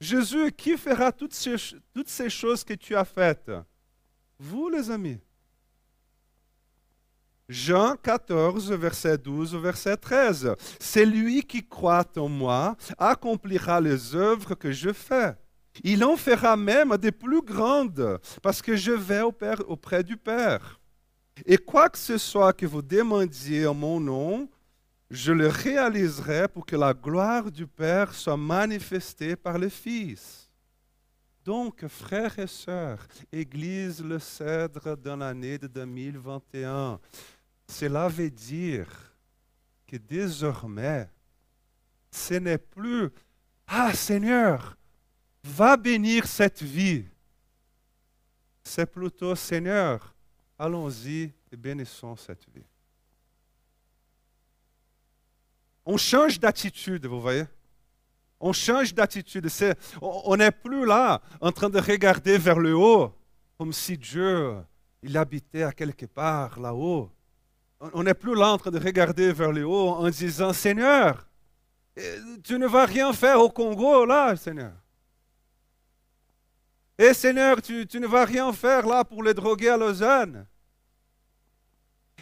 Jésus, 0.01 0.51
qui 0.51 0.77
fera 0.77 1.11
toutes 1.11 1.33
ces, 1.35 2.29
choses 2.29 2.63
que 2.63 2.73
tu 2.73 2.95
as 2.95 3.05
faites? 3.05 3.51
Vous, 4.39 4.67
les 4.67 4.89
amis. 4.89 5.19
Jean 7.47 7.95
14, 7.97 8.71
verset 8.71 9.19
12, 9.19 9.55
verset 9.57 9.97
13. 9.97 10.55
C'est 10.79 11.05
lui 11.05 11.43
qui 11.43 11.67
croit 11.67 12.07
en 12.17 12.27
moi 12.27 12.75
accomplira 12.97 13.79
les 13.79 14.15
œuvres 14.15 14.55
que 14.55 14.71
je 14.71 14.91
fais. 14.91 15.35
Il 15.83 16.03
en 16.03 16.17
fera 16.17 16.57
même 16.57 16.97
des 16.97 17.11
plus 17.11 17.43
grandes, 17.43 18.19
parce 18.41 18.63
que 18.63 18.75
je 18.75 18.91
vais 18.91 19.21
auprès 19.21 20.03
du 20.03 20.17
Père. 20.17 20.79
Et 21.45 21.57
quoi 21.57 21.89
que 21.89 21.99
ce 21.99 22.17
soit 22.17 22.53
que 22.53 22.65
vous 22.65 22.81
demandiez 22.81 23.67
en 23.67 23.75
mon 23.75 23.99
nom, 23.99 24.49
je 25.11 25.33
le 25.33 25.49
réaliserai 25.49 26.47
pour 26.47 26.65
que 26.65 26.77
la 26.77 26.93
gloire 26.93 27.51
du 27.51 27.67
Père 27.67 28.13
soit 28.13 28.37
manifestée 28.37 29.35
par 29.35 29.57
le 29.57 29.67
Fils. 29.67 30.49
Donc, 31.43 31.85
frères 31.87 32.39
et 32.39 32.47
sœurs, 32.47 33.05
Église 33.29 34.01
le 34.01 34.19
Cèdre 34.19 34.95
dans 34.95 35.17
l'année 35.17 35.57
de 35.57 35.67
2021, 35.67 36.97
cela 37.67 38.07
veut 38.07 38.29
dire 38.29 38.87
que 39.85 39.97
désormais, 39.97 41.09
ce 42.09 42.35
n'est 42.35 42.57
plus 42.57 43.09
Ah 43.67 43.93
Seigneur, 43.93 44.77
va 45.43 45.75
bénir 45.75 46.25
cette 46.25 46.63
vie. 46.63 47.03
C'est 48.63 48.85
plutôt 48.85 49.35
Seigneur, 49.35 50.15
allons-y 50.57 51.33
et 51.51 51.57
bénissons 51.57 52.15
cette 52.15 52.45
vie. 52.55 52.70
On 55.85 55.97
change 55.97 56.39
d'attitude, 56.39 57.05
vous 57.05 57.21
voyez? 57.21 57.45
On 58.39 58.53
change 58.53 58.93
d'attitude. 58.93 59.47
on 60.01 60.35
n'est 60.35 60.51
plus 60.51 60.85
là 60.85 61.21
en 61.39 61.51
train 61.51 61.69
de 61.69 61.79
regarder 61.79 62.37
vers 62.37 62.59
le 62.59 62.75
haut, 62.75 63.13
comme 63.57 63.73
si 63.73 63.97
Dieu, 63.97 64.55
il 65.03 65.17
habitait 65.17 65.63
à 65.63 65.71
quelque 65.71 66.05
part 66.05 66.59
là-haut. 66.59 67.11
On 67.93 68.03
n'est 68.03 68.13
plus 68.13 68.35
là 68.35 68.51
en 68.51 68.57
train 68.57 68.71
de 68.71 68.79
regarder 68.79 69.31
vers 69.31 69.51
le 69.51 69.65
haut 69.65 69.89
en 69.89 70.09
disant, 70.09 70.53
Seigneur, 70.53 71.27
tu 72.43 72.57
ne 72.57 72.67
vas 72.67 72.85
rien 72.85 73.11
faire 73.11 73.39
au 73.39 73.49
Congo 73.49 74.05
là, 74.05 74.35
Seigneur. 74.35 74.73
Et 76.97 77.13
Seigneur, 77.13 77.61
tu, 77.61 77.87
tu 77.87 77.99
ne 77.99 78.05
vas 78.05 78.25
rien 78.25 78.53
faire 78.53 78.85
là 78.85 79.03
pour 79.03 79.23
les 79.23 79.33
droguer 79.33 79.69
à 79.69 79.77
Lausanne. 79.77 80.45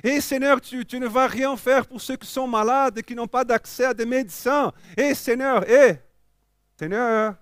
Et 0.03 0.21
Seigneur, 0.21 0.61
tu, 0.61 0.85
ne 0.99 1.07
vas 1.07 1.27
rien 1.27 1.55
faire 1.57 1.85
pour 1.85 1.99
ceux 1.99 2.15
qui 2.15 2.27
sont 2.27 2.47
malades 2.47 2.97
et 2.97 3.03
qui 3.03 3.15
n'ont 3.15 3.27
pas 3.27 3.43
d'accès 3.43 3.85
à 3.85 3.93
des 3.93 4.05
médecins. 4.05 4.71
Et 4.95 5.13
Seigneur, 5.13 5.69
et 5.69 5.99
Seigneur, 6.77 7.35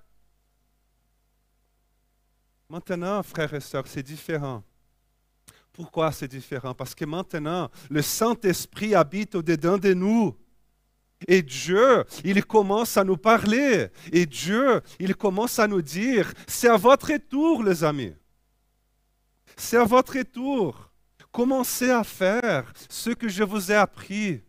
maintenant, 2.70 3.22
frères 3.24 3.54
et 3.54 3.60
sœurs, 3.60 3.88
c'est 3.88 4.04
différent. 4.04 4.64
Pourquoi 5.72 6.12
c'est 6.12 6.28
différent? 6.28 6.74
Parce 6.74 6.96
que 6.96 7.06
maintenant, 7.06 7.70
le 7.90 8.02
Saint-Esprit 8.02 8.96
habite 8.96 9.36
au-dedans 9.36 9.78
de 9.78 9.94
nous. 9.94 10.36
Et 11.28 11.42
Dieu, 11.44 12.04
il 12.24 12.44
commence 12.46 12.98
à 12.98 13.04
nous 13.04 13.18
parler. 13.18 13.88
Et 14.12 14.26
Dieu, 14.26 14.82
il 15.00 15.16
commence 15.16 15.60
à 15.60 15.68
nous 15.68 15.82
dire, 15.82 16.34
c'est 16.48 16.70
à 16.70 16.78
votre 16.78 17.16
tour, 17.18 17.64
les 17.64 17.84
amis. 17.84 18.14
C'est 19.56 19.78
à 19.78 19.84
votre 19.84 20.20
tour. 20.24 20.87
Commencez 21.38 21.92
à 21.92 22.04
faire 22.04 22.74
ce 22.90 23.12
que 23.12 23.30
je 23.30 23.44
vous 23.44 23.72
ai 23.72 23.76
appris. 23.76 24.42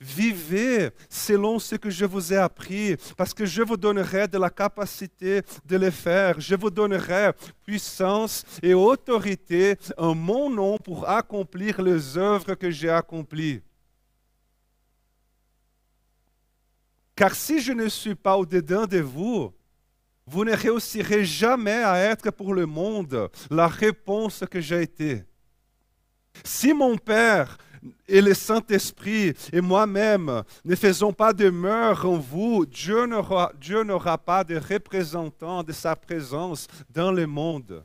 Vivez 0.00 0.90
selon 1.08 1.60
ce 1.60 1.76
que 1.76 1.88
je 1.88 2.04
vous 2.04 2.32
ai 2.32 2.36
appris, 2.36 2.96
parce 3.16 3.32
que 3.32 3.46
je 3.46 3.62
vous 3.62 3.76
donnerai 3.76 4.26
de 4.26 4.38
la 4.38 4.50
capacité 4.50 5.42
de 5.64 5.76
le 5.76 5.92
faire. 5.92 6.40
Je 6.40 6.56
vous 6.56 6.68
donnerai 6.68 7.30
puissance 7.64 8.44
et 8.60 8.74
autorité 8.74 9.76
en 9.96 10.16
mon 10.16 10.50
nom 10.50 10.78
pour 10.78 11.08
accomplir 11.08 11.80
les 11.80 12.18
œuvres 12.18 12.54
que 12.56 12.72
j'ai 12.72 12.90
accomplies. 12.90 13.62
Car 17.14 17.36
si 17.36 17.60
je 17.60 17.72
ne 17.72 17.86
suis 17.86 18.16
pas 18.16 18.36
au-dedans 18.36 18.86
de 18.86 18.98
vous, 18.98 19.52
vous 20.26 20.44
ne 20.44 20.56
réussirez 20.56 21.24
jamais 21.24 21.84
à 21.84 21.98
être 21.98 22.32
pour 22.32 22.52
le 22.52 22.66
monde 22.66 23.30
la 23.48 23.68
réponse 23.68 24.42
que 24.50 24.60
j'ai 24.60 24.82
été. 24.82 25.24
Si 26.44 26.72
mon 26.72 26.96
Père 26.96 27.58
et 28.08 28.20
le 28.20 28.34
Saint-Esprit 28.34 29.34
et 29.52 29.60
moi-même 29.60 30.42
ne 30.64 30.74
faisons 30.74 31.12
pas 31.12 31.32
demeure 31.32 32.04
en 32.06 32.18
vous, 32.18 32.66
Dieu 32.66 33.06
n'aura 33.06 34.18
pas 34.18 34.44
de 34.44 34.56
représentant 34.56 35.62
de 35.62 35.72
sa 35.72 35.96
présence 35.96 36.66
dans 36.90 37.12
le 37.12 37.26
monde. 37.26 37.84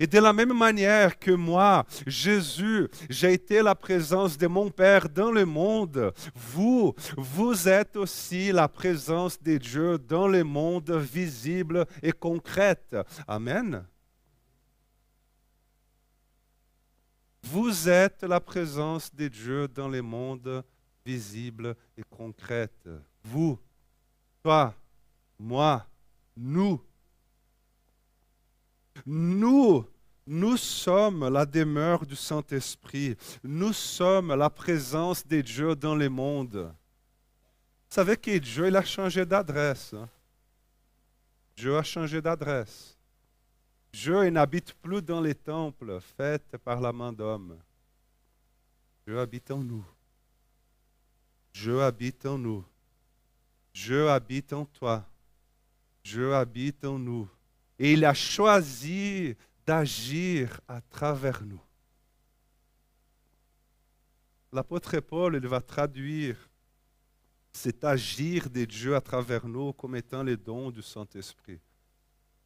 Et 0.00 0.06
de 0.06 0.18
la 0.18 0.32
même 0.32 0.56
manière 0.56 1.18
que 1.18 1.30
moi, 1.30 1.84
Jésus, 2.06 2.88
j'ai 3.10 3.34
été 3.34 3.62
la 3.62 3.74
présence 3.74 4.38
de 4.38 4.46
mon 4.46 4.70
Père 4.70 5.08
dans 5.08 5.30
le 5.30 5.44
monde, 5.44 6.12
vous, 6.34 6.94
vous 7.16 7.68
êtes 7.68 7.96
aussi 7.96 8.52
la 8.52 8.68
présence 8.68 9.40
de 9.42 9.56
Dieu 9.58 9.98
dans 9.98 10.28
le 10.28 10.44
monde 10.44 10.90
visible 10.92 11.86
et 12.02 12.12
concrète. 12.12 12.96
Amen. 13.26 13.84
Vous 17.52 17.86
êtes 17.86 18.22
la 18.22 18.40
présence 18.40 19.14
de 19.14 19.28
Dieu 19.28 19.68
dans 19.68 19.86
le 19.86 20.00
monde 20.00 20.64
visible 21.04 21.76
et 21.98 22.02
concret. 22.08 22.70
Vous, 23.22 23.58
toi, 24.42 24.74
moi, 25.38 25.86
nous. 26.34 26.82
Nous, 29.04 29.86
nous 30.26 30.56
sommes 30.56 31.28
la 31.28 31.44
demeure 31.44 32.06
du 32.06 32.16
Saint-Esprit. 32.16 33.18
Nous 33.44 33.74
sommes 33.74 34.34
la 34.34 34.48
présence 34.48 35.26
de 35.26 35.42
Dieu 35.42 35.76
dans 35.76 35.94
le 35.94 36.08
monde. 36.08 36.56
Vous 36.56 37.94
savez 37.94 38.16
que 38.16 38.38
Dieu, 38.38 38.68
il 38.68 38.76
a 38.76 38.82
changé 38.82 39.26
d'adresse. 39.26 39.92
Hein? 39.92 40.08
Dieu 41.54 41.76
a 41.76 41.82
changé 41.82 42.22
d'adresse. 42.22 42.96
Dieu 43.92 44.30
n'habite 44.30 44.72
plus 44.74 45.02
dans 45.02 45.20
les 45.20 45.34
temples 45.34 46.00
faits 46.00 46.56
par 46.64 46.80
la 46.80 46.92
main 46.92 47.12
d'homme. 47.12 47.58
Dieu 49.06 49.18
habite 49.18 49.50
en 49.50 49.62
nous. 49.62 49.84
Dieu 51.52 51.82
habite 51.82 52.24
en 52.24 52.38
nous. 52.38 52.64
Dieu 53.74 54.08
habite 54.08 54.52
en 54.52 54.64
toi. 54.64 55.06
Dieu 56.02 56.34
habite 56.34 56.84
en 56.84 56.98
nous. 56.98 57.28
Et 57.78 57.92
il 57.92 58.04
a 58.04 58.14
choisi 58.14 59.36
d'agir 59.66 60.60
à 60.66 60.80
travers 60.80 61.44
nous. 61.44 61.60
L'apôtre 64.52 65.00
Paul, 65.00 65.38
va 65.46 65.60
traduire 65.60 66.36
cet 67.52 67.84
agir 67.84 68.48
de 68.48 68.64
Dieu 68.64 68.94
à 68.94 69.00
travers 69.00 69.46
nous 69.46 69.72
comme 69.72 69.96
étant 69.96 70.22
les 70.22 70.36
dons 70.36 70.70
du 70.70 70.82
Saint-Esprit. 70.82 71.60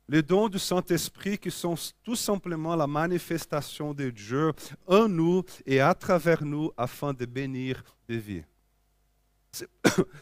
Les 0.09 0.23
dons 0.23 0.49
du 0.49 0.59
Saint-Esprit 0.59 1.37
qui 1.37 1.51
sont 1.51 1.75
tout 2.05 2.15
simplement 2.15 2.77
la 2.77 2.87
manifestation 2.87 3.93
de 3.93 4.11
Dieu 4.11 4.53
en 4.87 5.09
nous 5.09 5.43
et 5.65 5.81
à 5.81 5.95
travers 5.95 6.45
nous 6.45 6.71
afin 6.77 7.13
de 7.13 7.27
bénir 7.27 7.83
des 8.09 8.19
vies. 8.19 8.45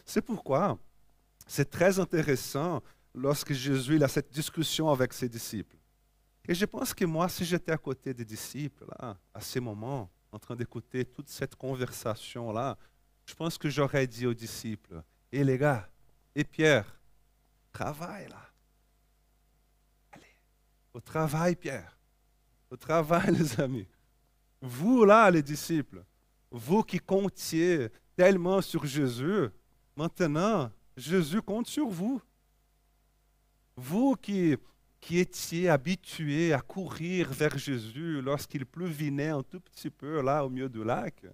C'est 0.04 0.22
pourquoi 0.24 0.78
c'est 1.46 1.68
très 1.68 1.98
intéressant 1.98 2.82
lorsque 3.14 3.52
Jésus 3.52 4.02
a 4.02 4.08
cette 4.08 4.32
discussion 4.32 4.88
avec 4.90 5.12
ses 5.12 5.28
disciples. 5.28 5.76
Et 6.46 6.54
je 6.54 6.64
pense 6.64 6.92
que 6.92 7.04
moi, 7.04 7.28
si 7.28 7.44
j'étais 7.44 7.72
à 7.72 7.78
côté 7.78 8.12
des 8.12 8.24
disciples, 8.24 8.84
là, 8.98 9.16
à 9.32 9.40
ces 9.40 9.60
moments, 9.60 10.10
en 10.32 10.38
train 10.38 10.56
d'écouter 10.56 11.04
toute 11.04 11.28
cette 11.28 11.54
conversation-là, 11.54 12.76
je 13.26 13.34
pense 13.34 13.56
que 13.56 13.70
j'aurais 13.70 14.06
dit 14.06 14.26
aux 14.26 14.34
disciples, 14.34 15.02
hé 15.32 15.44
les 15.44 15.56
gars, 15.56 15.88
et 16.34 16.44
Pierre, 16.44 16.98
travaille 17.72 18.28
là. 18.28 18.53
Au 20.94 21.00
travail, 21.00 21.56
Pierre. 21.56 21.98
Au 22.70 22.76
travail, 22.76 23.34
les 23.38 23.60
amis. 23.60 23.88
Vous 24.62 25.04
là, 25.04 25.30
les 25.30 25.42
disciples, 25.42 26.04
vous 26.50 26.82
qui 26.84 27.00
comptiez 27.00 27.88
tellement 28.16 28.62
sur 28.62 28.86
Jésus, 28.86 29.48
maintenant, 29.96 30.70
Jésus 30.96 31.42
compte 31.42 31.66
sur 31.66 31.88
vous. 31.88 32.22
Vous 33.76 34.14
qui, 34.14 34.56
qui 35.00 35.18
étiez 35.18 35.68
habitués 35.68 36.52
à 36.52 36.60
courir 36.60 37.32
vers 37.32 37.58
Jésus 37.58 38.22
lorsqu'il 38.22 38.64
pleuvinait 38.64 39.30
un 39.30 39.42
tout 39.42 39.60
petit 39.60 39.90
peu 39.90 40.22
là 40.22 40.44
au 40.46 40.48
milieu 40.48 40.68
du 40.68 40.84
lac, 40.84 41.26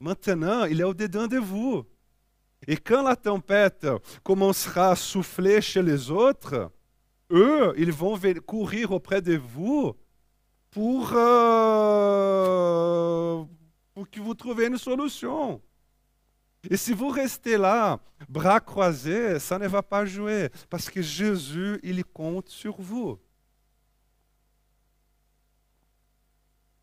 maintenant 0.00 0.64
il 0.64 0.80
est 0.80 0.84
au-dedans 0.84 1.26
de 1.26 1.36
vous. 1.36 1.84
Et 2.66 2.76
quand 2.76 3.02
la 3.02 3.14
tempête 3.14 3.86
commencera 4.24 4.92
à 4.92 4.96
souffler 4.96 5.60
chez 5.60 5.82
les 5.82 6.10
autres, 6.10 6.72
eux, 7.30 7.74
ils 7.76 7.92
vont 7.92 8.18
courir 8.46 8.92
auprès 8.92 9.20
de 9.22 9.36
vous 9.36 9.94
pour, 10.70 11.12
euh, 11.14 12.24
pour 13.94 14.10
que 14.10 14.20
vous 14.20 14.34
trouviez 14.34 14.66
une 14.66 14.78
solution. 14.78 15.60
Et 16.68 16.76
si 16.76 16.92
vous 16.92 17.08
restez 17.08 17.56
là, 17.56 18.00
bras 18.28 18.60
croisés, 18.60 19.38
ça 19.38 19.58
ne 19.58 19.66
va 19.68 19.82
pas 19.82 20.04
jouer, 20.04 20.50
parce 20.68 20.90
que 20.90 21.00
Jésus, 21.00 21.78
il 21.82 22.04
compte 22.04 22.48
sur 22.48 22.80
vous. 22.80 23.18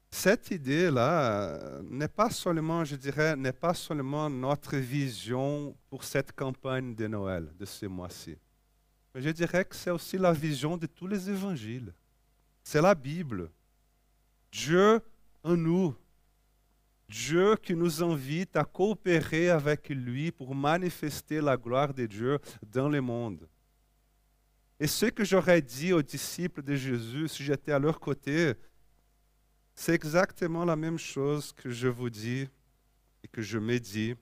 Cette 0.10 0.50
idée-là 0.52 1.82
n'est 1.84 2.08
pas 2.08 2.30
seulement, 2.30 2.86
je 2.86 2.96
dirais, 2.96 3.36
n'est 3.36 3.52
pas 3.52 3.74
seulement 3.74 4.30
notre 4.30 4.78
vision 4.78 5.76
pour 5.90 6.06
cette 6.06 6.32
campagne 6.32 6.96
de 6.96 7.06
Noël 7.08 7.52
de 7.60 7.66
ce 7.66 7.86
mois-ci. 7.86 8.38
Mais 9.16 9.22
je 9.22 9.30
dirais 9.30 9.64
que 9.64 9.78
c'est 9.78 9.92
aussi 9.92 10.18
la 10.18 10.34
vision 10.34 10.76
de 10.76 10.88
tous 10.88 11.08
les 11.08 11.30
évangiles. 11.30 11.94
C'est 12.62 12.82
la 12.82 12.94
Bible. 12.94 13.50
Dieu 14.52 15.00
en 15.42 15.56
nous, 15.56 15.96
Dieu 17.08 17.56
qui 17.56 17.76
nous 17.76 18.04
invite 18.04 18.58
à 18.58 18.66
coopérer 18.66 19.50
avec 19.50 19.88
lui 19.88 20.34
pour 20.34 20.54
manifester 20.54 21.40
la 21.40 21.56
gloire 21.56 21.94
de 21.94 22.06
Dieu 22.06 22.40
dans 22.62 22.90
le 22.90 23.00
monde. 23.00 23.48
Et 24.82 24.88
ce 24.88 25.06
que 25.06 25.24
j'aurais 25.24 25.62
dit 25.62 25.94
aux 25.94 26.02
disciples 26.02 26.62
de 26.62 26.76
Jésus 26.76 27.30
si 27.30 27.42
j'étais 27.42 27.72
à 27.72 27.80
leur 27.80 28.02
côté, 28.02 28.54
c'est 29.74 29.94
exactement 29.94 30.66
la 30.66 30.76
même 30.76 30.98
chose 30.98 31.54
que 31.54 31.70
je 31.70 31.88
vous 31.88 32.10
dis 32.10 32.50
et 33.24 33.30
que 33.30 33.42
je 33.42 33.60
me 33.60 33.80
dis 33.80 34.14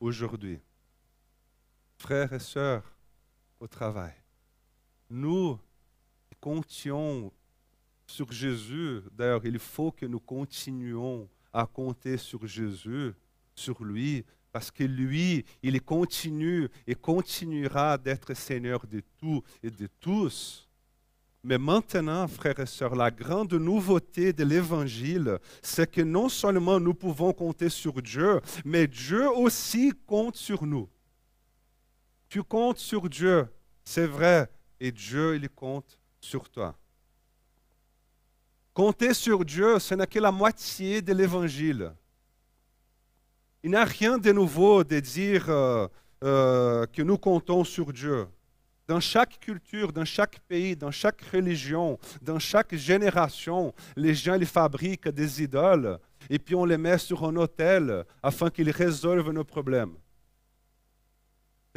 aujourd'hui. 0.00 0.58
Frères 1.98 2.32
et 2.32 2.40
sœurs 2.40 2.96
au 3.60 3.66
travail, 3.66 4.12
nous 5.10 5.58
comptions 6.40 7.32
sur 8.06 8.30
Jésus. 8.30 9.00
D'ailleurs, 9.12 9.44
il 9.44 9.58
faut 9.58 9.90
que 9.90 10.06
nous 10.06 10.20
continuions 10.20 11.28
à 11.52 11.66
compter 11.66 12.16
sur 12.16 12.46
Jésus, 12.46 13.12
sur 13.54 13.82
lui, 13.82 14.24
parce 14.52 14.70
que 14.70 14.84
lui, 14.84 15.44
il 15.62 15.80
continue 15.82 16.68
et 16.86 16.94
continuera 16.94 17.98
d'être 17.98 18.34
Seigneur 18.34 18.86
de 18.86 19.02
tout 19.18 19.42
et 19.62 19.70
de 19.70 19.88
tous. 20.00 20.68
Mais 21.42 21.58
maintenant, 21.58 22.26
frères 22.26 22.58
et 22.58 22.66
sœurs, 22.66 22.96
la 22.96 23.10
grande 23.10 23.54
nouveauté 23.54 24.32
de 24.32 24.44
l'Évangile, 24.44 25.38
c'est 25.62 25.90
que 25.90 26.00
non 26.00 26.28
seulement 26.28 26.80
nous 26.80 26.94
pouvons 26.94 27.32
compter 27.32 27.68
sur 27.68 28.02
Dieu, 28.02 28.40
mais 28.64 28.86
Dieu 28.86 29.30
aussi 29.30 29.92
compte 30.06 30.36
sur 30.36 30.66
nous. 30.66 30.88
Tu 32.28 32.42
comptes 32.42 32.78
sur 32.78 33.08
Dieu, 33.08 33.46
c'est 33.84 34.06
vrai, 34.06 34.50
et 34.80 34.92
Dieu, 34.92 35.36
il 35.36 35.48
compte 35.48 35.98
sur 36.20 36.48
toi. 36.48 36.74
Compter 38.74 39.14
sur 39.14 39.44
Dieu, 39.44 39.78
ce 39.78 39.94
n'est 39.94 40.06
que 40.06 40.18
la 40.18 40.30
moitié 40.30 41.00
de 41.00 41.12
l'évangile. 41.12 41.92
Il 43.62 43.70
n'y 43.70 43.76
a 43.76 43.84
rien 43.84 44.18
de 44.18 44.32
nouveau 44.32 44.84
de 44.84 45.00
dire 45.00 45.48
euh, 45.48 45.88
euh, 46.22 46.86
que 46.86 47.02
nous 47.02 47.18
comptons 47.18 47.64
sur 47.64 47.92
Dieu. 47.92 48.26
Dans 48.86 49.00
chaque 49.00 49.40
culture, 49.40 49.92
dans 49.92 50.04
chaque 50.04 50.38
pays, 50.40 50.76
dans 50.76 50.90
chaque 50.92 51.20
religion, 51.22 51.98
dans 52.22 52.38
chaque 52.38 52.74
génération, 52.76 53.74
les 53.96 54.14
gens 54.14 54.38
fabriquent 54.44 55.08
des 55.08 55.42
idoles 55.42 55.98
et 56.30 56.38
puis 56.38 56.54
on 56.54 56.64
les 56.64 56.78
met 56.78 56.98
sur 56.98 57.24
un 57.24 57.34
autel 57.36 58.04
afin 58.22 58.50
qu'ils 58.50 58.70
résolvent 58.70 59.32
nos 59.32 59.44
problèmes. 59.44 59.94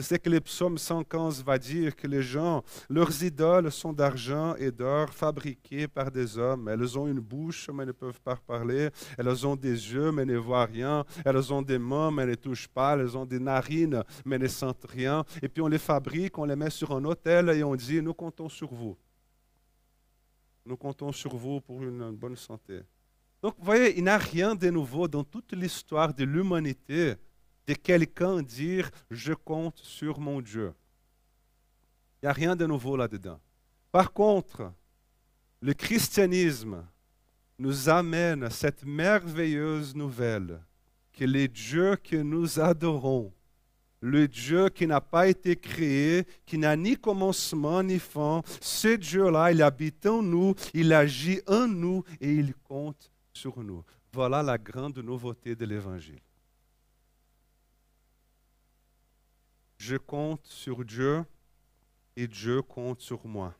C'est 0.02 0.16
ce 0.16 0.16
que 0.16 0.30
le 0.30 0.40
psaume 0.40 0.78
115 0.78 1.44
va 1.44 1.58
dire, 1.58 1.94
que 1.94 2.08
les 2.08 2.22
gens, 2.22 2.64
leurs 2.90 3.22
idoles 3.22 3.70
sont 3.70 3.92
d'argent 3.92 4.56
et 4.56 4.72
d'or 4.72 5.10
fabriquées 5.10 5.90
par 5.90 6.10
des 6.10 6.38
hommes. 6.38 6.70
Elles 6.70 6.98
ont 6.98 7.06
une 7.06 7.20
bouche, 7.20 7.70
mais 7.74 7.86
ne 7.86 7.92
peuvent 7.92 8.22
pas 8.22 8.38
parler. 8.38 8.92
Elles 9.18 9.46
ont 9.46 9.58
des 9.58 9.72
yeux, 9.72 10.14
mais 10.14 10.24
ne 10.24 10.38
voient 10.38 10.64
rien. 10.64 11.04
Elles 11.26 11.52
ont 11.52 11.62
des 11.62 11.78
mains, 11.78 12.12
mais 12.12 12.26
ne 12.26 12.36
touchent 12.36 12.70
pas. 12.70 12.96
Elles 12.96 13.18
ont 13.18 13.26
des 13.26 13.40
narines, 13.40 14.02
mais 14.24 14.40
ne 14.40 14.48
sentent 14.48 14.86
rien. 14.88 15.26
Et 15.42 15.50
puis 15.50 15.62
on 15.62 15.68
les 15.68 15.78
fabrique, 15.78 16.38
on 16.38 16.46
les 16.46 16.56
met 16.56 16.70
sur 16.70 16.92
un 16.96 17.04
autel 17.04 17.50
et 17.50 17.62
on 17.62 17.76
dit, 17.76 18.02
nous 18.02 18.14
comptons 18.14 18.48
sur 18.48 18.74
vous. 18.74 18.98
Nous 20.66 20.78
comptons 20.78 21.12
sur 21.12 21.36
vous 21.36 21.60
pour 21.60 21.84
une 21.84 22.12
bonne 22.12 22.38
santé. 22.38 22.84
Donc, 23.42 23.56
vous 23.58 23.66
voyez, 23.66 23.98
il 23.98 24.04
n'y 24.04 24.10
a 24.10 24.18
rien 24.18 24.56
de 24.56 24.70
nouveau 24.70 25.10
dans 25.10 25.26
toute 25.26 25.52
l'histoire 25.52 26.14
de 26.14 26.24
l'humanité 26.24 27.16
de 27.70 27.76
quelqu'un 27.76 28.42
dire 28.42 28.90
je 29.12 29.32
compte 29.32 29.78
sur 29.78 30.20
mon 30.20 30.42
Dieu. 30.42 30.74
Il 32.16 32.26
n'y 32.26 32.30
a 32.30 32.34
rien 32.34 32.56
de 32.56 32.66
nouveau 32.66 32.98
là-dedans. 32.98 33.40
Par 33.92 34.12
contre, 34.12 34.74
le 35.62 35.74
christianisme 35.76 36.84
nous 37.60 37.88
amène 37.88 38.42
à 38.42 38.50
cette 38.50 38.84
merveilleuse 38.84 39.94
nouvelle 39.94 40.60
que 41.14 41.26
le 41.26 41.48
Dieu 41.48 41.96
que 41.98 42.16
nous 42.16 42.60
adorons, 42.60 43.32
le 44.02 44.28
Dieu 44.28 44.70
qui 44.70 44.88
n'a 44.88 45.02
pas 45.02 45.28
été 45.28 45.56
créé, 45.56 46.26
qui 46.48 46.58
n'a 46.58 46.76
ni 46.76 46.98
commencement 46.98 47.84
ni 47.84 48.00
fin, 48.00 48.42
ce 48.62 48.96
Dieu-là, 48.96 49.52
il 49.52 49.62
habite 49.62 50.08
en 50.08 50.24
nous, 50.24 50.56
il 50.74 50.92
agit 50.92 51.42
en 51.46 51.68
nous 51.68 52.04
et 52.20 52.34
il 52.34 52.56
compte 52.56 53.12
sur 53.32 53.62
nous. 53.62 53.84
Voilà 54.12 54.42
la 54.42 54.58
grande 54.58 54.98
nouveauté 54.98 55.56
de 55.56 55.66
l'Évangile. 55.66 56.20
Je 59.80 59.96
compte 59.96 60.46
sur 60.46 60.84
Dieu 60.84 61.26
et 62.16 62.28
Dieu 62.28 62.62
compte 62.62 63.00
sur 63.00 63.26
moi. 63.26 63.56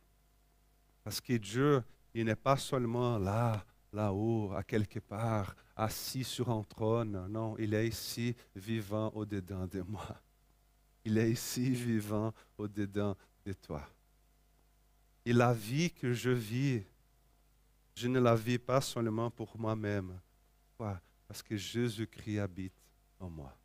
Parce 1.02 1.20
que 1.20 1.32
Dieu, 1.32 1.82
il 2.14 2.26
n'est 2.26 2.36
pas 2.36 2.58
seulement 2.58 3.18
là, 3.18 3.64
là-haut, 3.92 4.52
à 4.52 4.62
quelque 4.62 5.00
part, 5.00 5.56
assis 5.74 6.22
sur 6.22 6.50
un 6.50 6.62
trône. 6.62 7.26
Non, 7.28 7.56
il 7.58 7.72
est 7.72 7.88
ici 7.88 8.36
vivant 8.54 9.10
au-dedans 9.14 9.66
de 9.66 9.80
moi. 9.80 10.20
Il 11.04 11.16
est 11.16 11.30
ici 11.30 11.70
vivant 11.70 12.34
au-dedans 12.58 13.16
de 13.46 13.54
toi. 13.54 13.88
Et 15.24 15.32
la 15.32 15.54
vie 15.54 15.90
que 15.90 16.12
je 16.12 16.30
vis, 16.30 16.82
je 17.94 18.08
ne 18.08 18.20
la 18.20 18.34
vis 18.34 18.58
pas 18.58 18.82
seulement 18.82 19.30
pour 19.30 19.58
moi-même. 19.58 20.20
Pourquoi? 20.68 21.00
Parce 21.26 21.42
que 21.42 21.56
Jésus-Christ 21.56 22.38
habite 22.38 22.74
en 23.18 23.30
moi. 23.30 23.56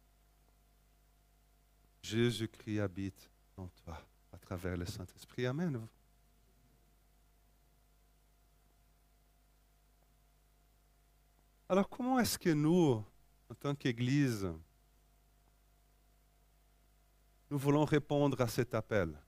Jésus-Christ 2.06 2.80
habite 2.80 3.32
en 3.58 3.68
toi 3.68 4.00
à 4.32 4.38
travers 4.38 4.78
le 4.78 4.86
Saint-Esprit. 4.86 5.48
Amen. 5.48 5.88
Alors 11.68 11.89
comment 11.89 12.20
est-ce 12.20 12.38
que 12.38 12.52
nous, 12.52 13.04
en 13.50 13.56
tant 13.56 13.74
qu'Église, 13.74 14.48
nous 17.50 17.58
voulons 17.58 17.86
répondre 17.86 18.39
à 18.39 18.48
cet 18.48 18.76
appel? 18.76 19.20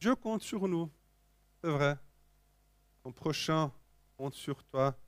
Dieu 0.00 0.16
compte 0.16 0.42
sur 0.42 0.66
nous, 0.66 0.90
c'est 1.62 1.70
vrai. 1.70 1.96
Ton 3.04 3.12
prochain 3.12 3.72
compte 4.16 4.34
sur 4.34 4.64
toi, 4.64 4.98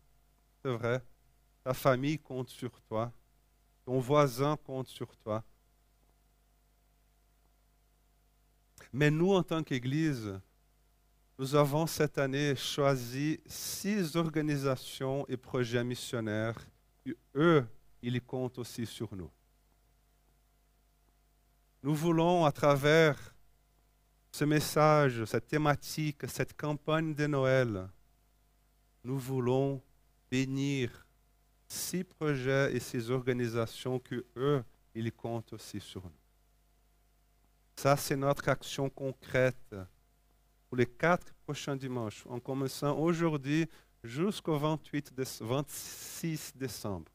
c'est 0.62 0.70
vrai. 0.70 1.04
Ta 1.64 1.74
famille 1.74 2.20
compte 2.20 2.50
sur 2.50 2.80
toi, 2.82 3.12
ton 3.88 4.00
voisin 4.00 4.54
compte 4.58 4.88
sur 4.88 5.16
toi. 5.16 5.42
Mais 8.92 9.10
nous, 9.10 9.32
en 9.32 9.42
tant 9.42 9.62
qu'Église, 9.62 10.38
nous 11.38 11.54
avons 11.54 11.86
cette 11.86 12.18
année 12.18 12.54
choisi 12.54 13.40
six 13.46 14.14
organisations 14.14 15.24
et 15.26 15.38
projets 15.38 15.82
missionnaires. 15.84 16.68
Et 17.06 17.16
eux, 17.34 17.66
ils 18.02 18.20
comptent 18.20 18.58
aussi 18.58 18.84
sur 18.84 19.16
nous. 19.16 19.30
Nous 21.82 21.94
voulons, 21.94 22.44
à 22.44 22.52
travers 22.52 23.34
ce 24.30 24.44
message, 24.44 25.24
cette 25.24 25.46
thématique, 25.46 26.28
cette 26.28 26.54
campagne 26.54 27.14
de 27.14 27.26
Noël, 27.26 27.88
nous 29.02 29.18
voulons 29.18 29.80
bénir 30.30 31.07
six 31.68 32.02
projets 32.02 32.74
et 32.74 32.80
six 32.80 33.10
organisations 33.10 33.98
que 33.98 34.24
eux, 34.36 34.64
ils 34.94 35.12
comptent 35.12 35.52
aussi 35.52 35.80
sur 35.80 36.02
nous. 36.02 36.10
Ça, 37.76 37.96
c'est 37.96 38.16
notre 38.16 38.48
action 38.48 38.90
concrète 38.90 39.76
pour 40.68 40.76
les 40.76 40.86
quatre 40.86 41.32
prochains 41.44 41.76
dimanches, 41.76 42.24
en 42.26 42.40
commençant 42.40 42.98
aujourd'hui 42.98 43.68
jusqu'au 44.02 44.58
28 44.58 45.12
26 45.40 46.52
décembre. 46.56 47.10